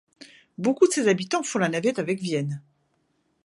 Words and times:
Beaucoup 0.57 0.87
de 0.87 0.93
ses 0.93 1.07
habitants 1.07 1.43
font 1.43 1.59
la 1.59 1.69
navette 1.69 1.99
avec 1.99 2.19
Vienne. 2.19 2.59